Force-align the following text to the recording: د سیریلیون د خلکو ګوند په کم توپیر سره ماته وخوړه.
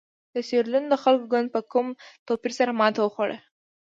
د 0.33 0.35
سیریلیون 0.47 0.85
د 0.89 0.95
خلکو 1.03 1.27
ګوند 1.31 1.47
په 1.55 1.61
کم 1.71 1.87
توپیر 2.27 2.53
سره 2.59 2.71
ماته 2.79 2.99
وخوړه. 3.01 3.37